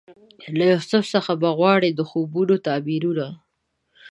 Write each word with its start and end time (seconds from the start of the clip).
له 0.57 0.63
یوسف 0.73 1.03
څخه 1.13 1.31
به 1.41 1.49
غواړم 1.57 1.91
د 1.95 2.01
خوبونو 2.09 2.55
تعبیرونه 2.65 3.27